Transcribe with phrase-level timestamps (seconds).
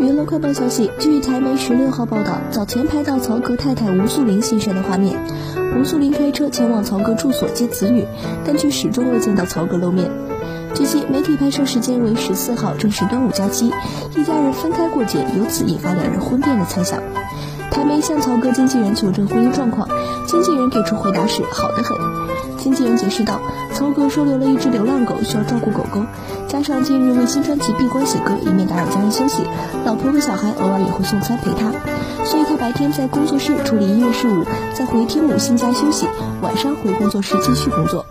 [0.00, 5.14] 娱乐快报消息，据台媒十六号报道，早前拍到曹格太太吴素林现身的画面。
[5.78, 8.06] 吴素林开车前往曹格住所接子女，
[8.42, 10.10] 但却始终未见到曹格露面。
[10.74, 13.70] 据悉，媒体拍摄时间为十四号，正是端午假期，
[14.16, 17.02] 一家人分开过节，由此引发两人婚变的猜想。
[17.70, 19.88] 台媒向曹格经纪人求证婚姻状况，
[20.26, 21.96] 经纪人给出回答是好的很。
[22.58, 23.40] 经纪人解释道，
[23.72, 26.02] 曹格收留了一只流浪狗，需要照顾狗狗，
[26.46, 29.42] 加上近日为新专辑闭关写歌，以免打扰家人休息，
[29.84, 31.70] 老婆和小孩偶尔也会送餐陪他，
[32.24, 34.44] 所以他白天在工作室处理音乐事务，
[34.74, 36.06] 再回天母新家休息，
[36.42, 38.04] 晚上回工作室继续工作。